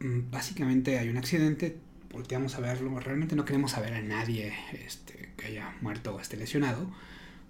[0.00, 1.76] mm, básicamente hay un accidente,
[2.12, 4.52] volteamos a verlo, realmente no queremos saber a nadie
[4.84, 6.90] este, que haya muerto o esté lesionado,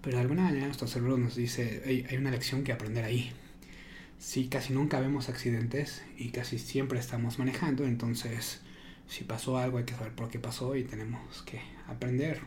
[0.01, 3.33] pero de alguna manera nuestro cerebro nos dice, hay una lección que aprender ahí.
[4.17, 8.61] Si casi nunca vemos accidentes y casi siempre estamos manejando, entonces
[9.09, 12.39] si pasó algo hay que saber por qué pasó y tenemos que aprender.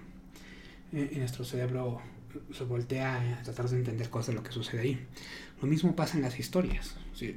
[0.93, 2.01] Y nuestro cerebro
[2.53, 5.07] se voltea a tratar de entender cosas de lo que sucede ahí.
[5.61, 6.97] Lo mismo pasa en las historias.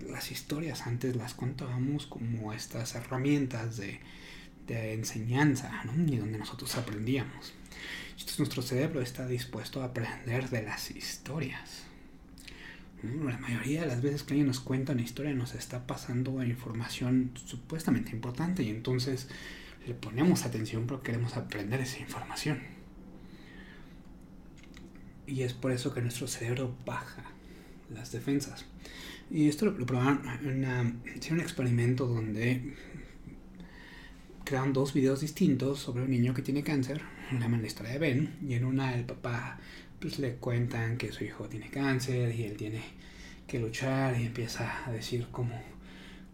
[0.10, 4.00] las historias antes las contábamos como estas herramientas de,
[4.68, 5.94] de enseñanza, ¿no?
[6.12, 7.54] Y donde nosotros aprendíamos.
[8.12, 11.84] Entonces nuestro cerebro está dispuesto a aprender de las historias.
[13.26, 17.32] La mayoría de las veces que alguien nos cuenta una historia nos está pasando información
[17.46, 19.28] supuestamente importante y entonces
[19.88, 22.60] le ponemos atención porque queremos aprender esa información.
[25.28, 27.24] Y es por eso que nuestro cerebro baja
[27.94, 28.66] las defensas.
[29.30, 32.74] Y esto lo, probaron en un experimento donde
[34.44, 38.36] crean dos videos distintos sobre un niño que tiene cáncer, llaman la historia de Ben,
[38.48, 39.60] y en una el papá
[40.00, 42.82] pues le cuentan que su hijo tiene cáncer y él tiene
[43.48, 45.62] que luchar y empieza a decir cómo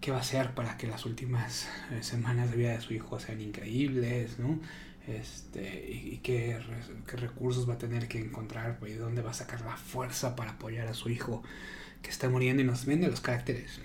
[0.01, 3.19] qué va a hacer para que las últimas eh, semanas de vida de su hijo
[3.19, 4.59] sean increíbles, ¿no?
[5.07, 6.59] Este, y, qué,
[7.07, 10.35] qué, recursos va a tener que encontrar, pues, y dónde va a sacar la fuerza
[10.35, 11.43] para apoyar a su hijo
[12.01, 13.79] que está muriendo y nos vende los caracteres.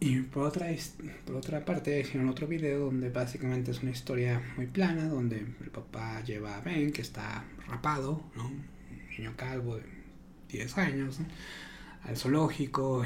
[0.00, 0.66] Y por otra,
[1.24, 5.70] por otra parte hicieron otro video donde básicamente es una historia muy plana, donde el
[5.70, 8.46] papá lleva a Ben, que está rapado, ¿no?
[8.46, 8.66] Un
[9.16, 9.84] niño calvo de
[10.50, 11.20] 10 años,
[12.04, 13.04] al zoológico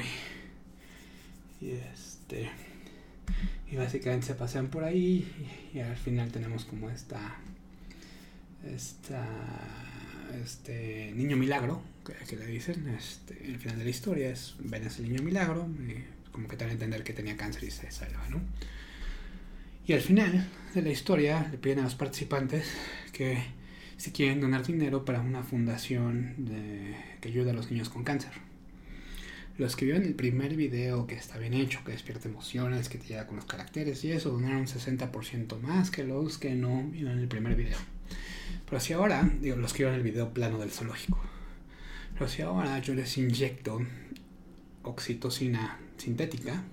[1.61, 2.49] y, este
[3.71, 5.27] y básicamente se pasean por ahí
[5.73, 7.19] y, al final tenemos como esta
[8.65, 9.25] esta
[10.43, 14.83] este niño milagro que, que le dicen este el final de la historia es Ben
[14.83, 18.27] es el niño milagro y, como que a entender que tenía cáncer y se salva,
[18.29, 18.39] ¿no?
[19.85, 22.71] Y al final de la historia le piden a los participantes
[23.11, 23.43] que
[23.97, 26.35] si quieren donar dinero para una fundación
[27.19, 28.31] que ayuda a los niños con cáncer.
[29.59, 33.07] Los que vieron el primer video que está bien hecho, que despierta emociones, que te
[33.07, 37.19] llega con los caracteres y eso, donaron un 60% más que los que no vieron
[37.19, 37.77] el primer video.
[38.65, 41.19] Pero si ahora, digo, los que vieron el video plano del zoológico,
[42.13, 43.81] pero si ahora yo les inyecto
[44.83, 46.63] oxitocina sintética,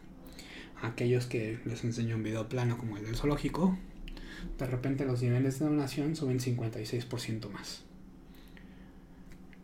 [0.81, 3.77] aquellos que les enseño un video plano como el del zoológico,
[4.59, 7.83] de repente los niveles de donación suben 56% más.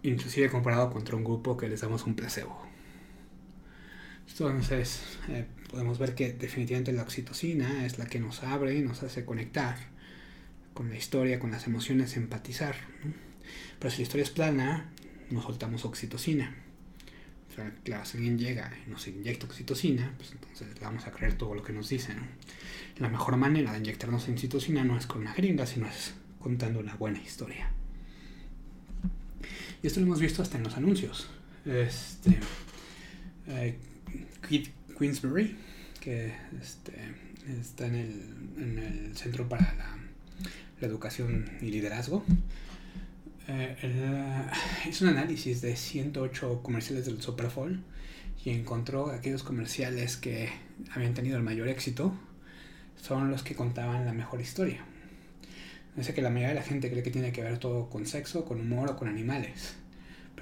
[0.03, 2.72] Inclusive comparado contra un grupo que les damos un placebo.
[4.33, 9.03] Entonces eh, podemos ver que definitivamente la oxitocina es la que nos abre y nos
[9.03, 9.77] hace conectar
[10.75, 12.75] con la historia, con las emociones, empatizar.
[13.79, 14.91] Pero si la historia es plana,
[15.31, 16.55] nos soltamos oxitocina
[17.85, 21.55] claro, si alguien llega y nos inyecta oxitocina, pues entonces le vamos a creer todo
[21.55, 22.17] lo que nos dicen.
[22.99, 26.95] La mejor manera de inyectarnos oxitocina no es con una jeringa, sino es contando una
[26.95, 27.71] buena historia.
[29.83, 31.29] Y esto lo hemos visto hasta en los anuncios.
[31.65, 32.39] Este,
[33.49, 33.79] eh,
[34.99, 35.57] Queensbury,
[36.01, 36.93] que este,
[37.61, 38.21] está en el,
[38.57, 39.99] en el Centro para la,
[40.81, 42.25] Educación y Liderazgo,
[43.47, 44.49] eh,
[44.89, 47.81] hizo un análisis de 108 comerciales del Super Bowl
[48.45, 50.49] y encontró aquellos comerciales que
[50.93, 52.13] habían tenido el mayor éxito
[53.01, 54.85] son los que contaban la mejor historia.
[55.97, 58.45] Dice que la mayoría de la gente cree que tiene que ver todo con sexo,
[58.45, 59.75] con humor o con animales.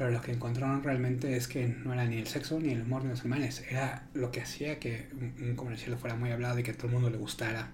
[0.01, 3.03] Pero lo que encontraron realmente es que no era ni el sexo ni el humor
[3.03, 3.63] de los animales.
[3.69, 5.11] Era lo que hacía que
[5.43, 7.71] un comercial fuera muy hablado y que a todo el mundo le gustara.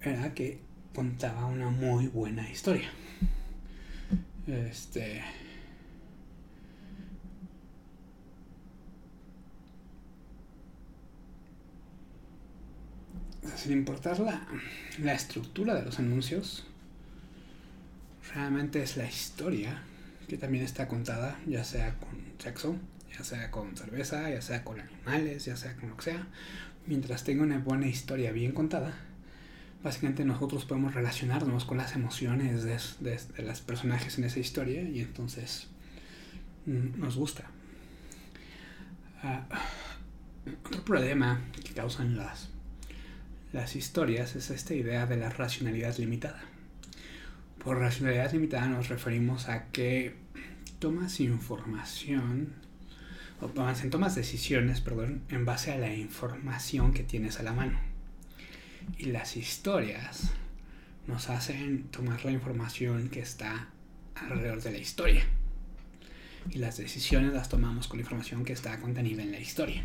[0.00, 0.58] Era que
[0.94, 2.90] contaba una muy buena historia.
[4.46, 5.22] Este.
[13.56, 14.48] Sin importar la,
[14.98, 16.66] la estructura de los anuncios,
[18.32, 19.82] realmente es la historia
[20.28, 22.76] que también está contada, ya sea con sexo,
[23.16, 26.26] ya sea con cerveza, ya sea con animales, ya sea con lo que sea.
[26.86, 28.94] Mientras tenga una buena historia bien contada,
[29.82, 34.82] básicamente nosotros podemos relacionarnos con las emociones de, de, de los personajes en esa historia
[34.82, 35.68] y entonces
[36.66, 37.50] mm, nos gusta.
[39.22, 39.54] Uh,
[40.66, 42.48] otro problema que causan las,
[43.52, 46.42] las historias es esta idea de la racionalidad limitada.
[47.64, 50.16] Por racionalidad limitada nos referimos a que
[50.80, 52.54] tomas información,
[53.40, 57.78] o tomas, tomas decisiones, perdón, en base a la información que tienes a la mano.
[58.98, 60.32] Y las historias
[61.06, 63.68] nos hacen tomar la información que está
[64.16, 65.24] alrededor de la historia.
[66.50, 69.84] Y las decisiones las tomamos con la información que está contenida en la historia.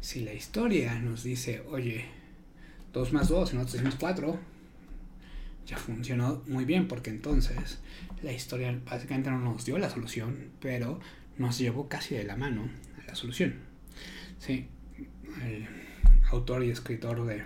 [0.00, 2.06] Si la historia nos dice, oye,
[2.94, 4.51] 2 más 2 y nosotros decimos 4,
[5.66, 7.78] ya funcionó muy bien porque entonces
[8.22, 11.00] la historia básicamente no nos dio la solución, pero
[11.38, 12.68] nos llevó casi de la mano
[13.02, 13.54] a la solución.
[14.38, 14.66] Sí,
[15.42, 15.66] el
[16.30, 17.42] autor y escritor de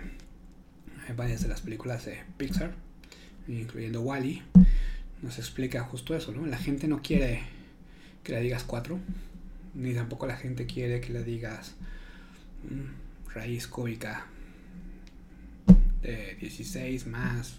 [1.15, 2.75] varias de las películas de Pixar,
[3.47, 4.41] incluyendo Wally,
[5.21, 6.45] nos explica justo eso, ¿no?
[6.45, 7.41] La gente no quiere
[8.23, 8.99] que le digas 4,
[9.75, 11.75] ni tampoco la gente quiere que le digas
[12.69, 14.25] mmm, raíz cúbica
[16.01, 17.57] de 16 más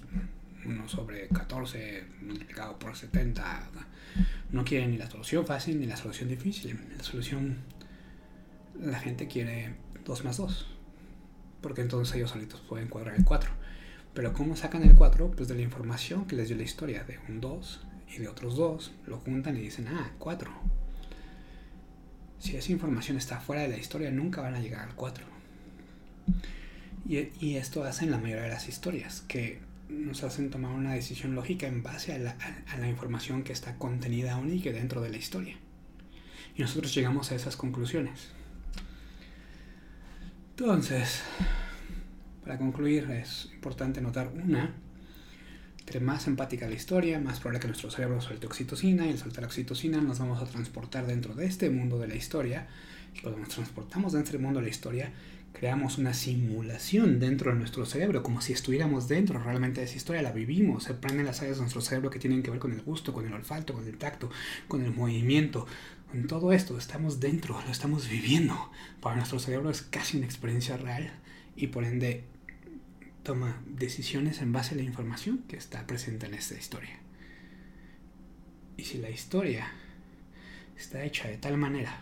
[0.68, 3.68] 1 sobre 14 multiplicado por 70.
[4.52, 6.78] No quieren ni la solución fácil ni la solución difícil.
[6.96, 7.58] La solución,
[8.80, 10.66] la gente quiere 2 más 2.
[11.60, 13.50] Porque entonces ellos solitos pueden cuadrar el 4.
[14.14, 15.30] Pero ¿cómo sacan el 4?
[15.32, 17.80] Pues de la información que les dio la historia de un 2
[18.14, 18.92] y de otros 2.
[19.06, 20.50] Lo juntan y dicen, ah, 4.
[22.38, 25.38] Si esa información está fuera de la historia, nunca van a llegar al 4.
[27.08, 31.34] Y, esto hace en la mayoría de las historias, que nos hacen tomar una decisión
[31.34, 32.36] lógica en base a la,
[32.68, 35.56] a, la, información que está contenida que dentro de la historia.
[36.56, 38.28] Y nosotros llegamos a esas conclusiones.
[40.50, 41.22] Entonces,
[42.42, 44.74] para concluir, es importante notar una,
[45.80, 49.44] entre más empática la historia, más probable que nuestro cerebro suelte oxitocina y al soltar
[49.44, 52.66] oxitocina nos vamos a transportar dentro de este mundo de la historia.
[53.14, 55.12] Y cuando nos transportamos dentro del mundo de la historia,
[55.52, 60.22] creamos una simulación dentro de nuestro cerebro, como si estuviéramos dentro realmente de esa historia,
[60.22, 62.82] la vivimos, se prenden las áreas de nuestro cerebro que tienen que ver con el
[62.82, 64.30] gusto, con el olfato, con el tacto,
[64.68, 65.66] con el movimiento,
[66.10, 68.70] con todo esto, estamos dentro, lo estamos viviendo.
[69.00, 71.10] Para nuestro cerebro es casi una experiencia real
[71.56, 72.24] y por ende
[73.22, 76.98] toma decisiones en base a la información que está presente en esta historia.
[78.76, 79.70] Y si la historia
[80.78, 82.00] está hecha de tal manera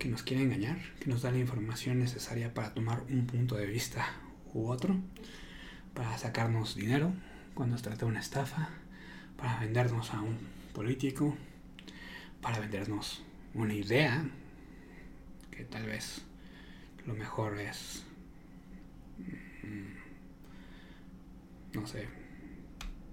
[0.00, 3.66] que nos quiere engañar, que nos da la información necesaria para tomar un punto de
[3.66, 4.10] vista
[4.54, 4.98] u otro,
[5.92, 7.12] para sacarnos dinero
[7.54, 8.70] cuando se trata de una estafa,
[9.36, 10.38] para vendernos a un
[10.72, 11.36] político,
[12.40, 13.22] para vendernos
[13.52, 14.24] una idea,
[15.50, 16.22] que tal vez
[17.06, 18.02] lo mejor es,
[21.74, 22.08] no sé,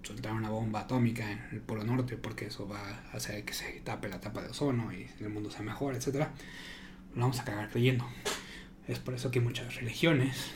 [0.03, 2.79] soltar una bomba atómica en el Polo Norte porque eso va
[3.11, 6.29] a hacer que se tape la tapa de ozono y el mundo sea mejor, etc
[7.17, 8.05] vamos a acabar creyendo.
[8.87, 10.51] Es por eso que muchas religiones,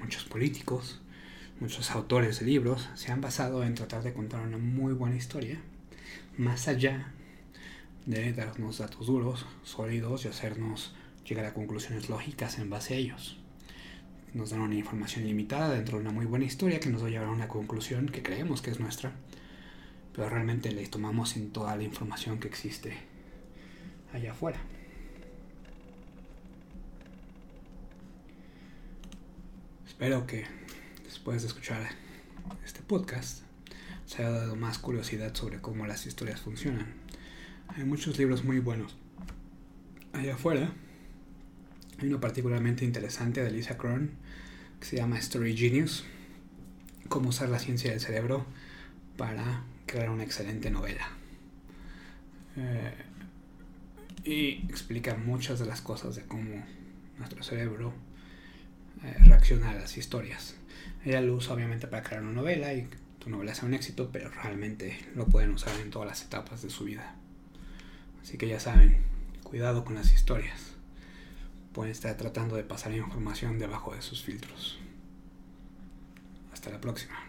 [0.00, 1.00] muchos políticos,
[1.60, 5.60] muchos autores de libros se han basado en tratar de contar una muy buena historia,
[6.38, 7.12] más allá
[8.06, 10.94] de darnos datos duros, sólidos y hacernos
[11.26, 13.38] llegar a conclusiones lógicas en base a ellos.
[14.32, 17.10] Nos dan una información limitada dentro de una muy buena historia que nos va a
[17.10, 19.12] llevar a una conclusión que creemos que es nuestra,
[20.14, 22.96] pero realmente le tomamos en toda la información que existe
[24.12, 24.60] allá afuera.
[29.96, 30.44] Espero que
[31.04, 31.80] después de escuchar
[32.66, 33.40] este podcast
[34.04, 36.86] se haya dado más curiosidad sobre cómo las historias funcionan.
[37.68, 38.94] Hay muchos libros muy buenos.
[40.12, 40.70] Allá afuera
[41.98, 44.10] hay uno particularmente interesante de Lisa Cron
[44.80, 46.04] que se llama Story Genius.
[47.08, 48.44] Cómo usar la ciencia del cerebro
[49.16, 51.08] para crear una excelente novela.
[52.58, 52.94] Eh,
[54.24, 56.66] y explica muchas de las cosas de cómo
[57.16, 57.94] nuestro cerebro
[59.04, 60.56] eh, reacciona a las historias.
[61.04, 62.88] Ella lo usa obviamente para crear una novela y
[63.18, 66.70] tu novela sea un éxito, pero realmente lo pueden usar en todas las etapas de
[66.70, 67.14] su vida.
[68.22, 69.02] Así que ya saben,
[69.42, 70.72] cuidado con las historias.
[71.72, 74.78] Pueden estar tratando de pasar información debajo de sus filtros.
[76.52, 77.25] Hasta la próxima.